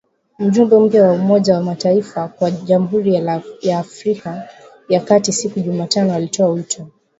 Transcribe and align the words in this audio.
Mjumbe 0.39 0.79
mpya 0.79 1.03
wa 1.03 1.13
Umoja 1.13 1.55
wa 1.55 1.61
mataifa 1.63 2.27
kwa 2.27 2.51
Jamhuri 2.51 3.15
ya 3.61 3.79
Afrika 3.79 4.47
ya 4.89 4.99
kati 5.01 5.33
siku 5.33 5.59
ya 5.59 5.65
Jumatano 5.65 6.13
alitoa 6.13 6.49
wito 6.49 6.87